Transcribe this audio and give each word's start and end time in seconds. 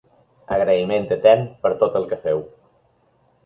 Agraïment 0.55 1.05
etern 1.17 1.45
per 1.67 1.73
tot 1.85 2.01
el 2.03 2.11
que 2.15 2.21
feu. 2.27 2.45